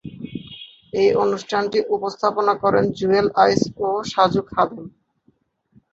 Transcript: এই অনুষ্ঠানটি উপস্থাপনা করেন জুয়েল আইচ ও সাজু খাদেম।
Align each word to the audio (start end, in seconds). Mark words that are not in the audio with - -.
এই 0.93 1.09
অনুষ্ঠানটি 1.23 1.79
উপস্থাপনা 1.95 2.53
করেন 2.63 2.85
জুয়েল 2.97 3.27
আইচ 3.43 3.61
ও 3.79 3.89
সাজু 4.11 4.41
খাদেম। 4.51 4.85